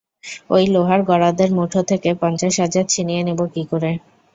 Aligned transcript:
ঐ 0.49 0.63
লোহার 0.67 1.01
গরাদের 1.03 1.49
মুঠো 1.57 1.81
থেকে 1.89 2.09
পঞ্চাশ 2.21 2.53
হাজার 2.63 2.85
ছিনিয়ে 2.93 3.21
নেব 3.27 3.39
কী 3.53 3.63
করে? 3.71 3.91